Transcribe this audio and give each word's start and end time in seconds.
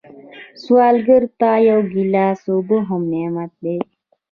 سوالګر 0.63 1.23
ته 1.39 1.51
یو 1.67 1.79
ګیلاس 1.93 2.41
اوبه 2.53 2.77
هم 2.87 3.01
نعمت 3.11 3.51
دی 3.63 3.77